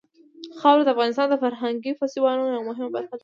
خاوره 0.59 0.83
د 0.85 0.89
افغانستان 0.95 1.27
د 1.29 1.35
فرهنګي 1.43 1.91
فستیوالونو 1.99 2.51
یوه 2.55 2.67
مهمه 2.69 2.89
برخه 2.95 3.13
ده. 3.17 3.19